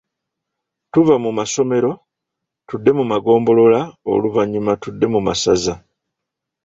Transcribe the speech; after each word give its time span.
Tuva 0.91 1.15
mu 1.23 1.31
masomero, 1.39 1.91
tudde 2.67 2.91
mu 2.97 3.03
magombolola 3.11 3.81
oluvannyuma 4.13 4.73
tudde 4.83 5.05
mu 5.13 5.19
masaza. 5.27 5.73